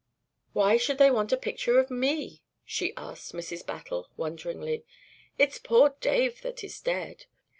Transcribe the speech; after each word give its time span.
"Why 0.53 0.77
should 0.77 0.97
they 0.97 1.11
want 1.11 1.31
a 1.31 1.37
picture 1.37 1.77
of 1.77 1.91
me?" 1.91 2.41
she 2.65 2.91
asked 2.97 3.33
Mrs. 3.33 3.63
Battle, 3.63 4.09
wonderingly. 4.17 4.83
"It's 5.37 5.59
poor 5.59 5.93
Dave 5.99 6.41
that 6.41 6.63
is 6.63 6.79
dead. 6.81 7.27